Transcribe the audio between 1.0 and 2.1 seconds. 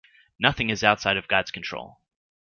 of God's control